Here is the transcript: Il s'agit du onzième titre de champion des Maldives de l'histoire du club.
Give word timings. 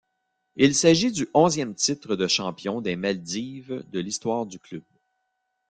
Il 0.55 0.73
s'agit 0.73 1.11
du 1.11 1.29
onzième 1.35 1.75
titre 1.75 2.15
de 2.15 2.25
champion 2.27 2.81
des 2.81 2.95
Maldives 2.95 3.85
de 3.91 3.99
l'histoire 3.99 4.47
du 4.47 4.57
club. 4.57 4.81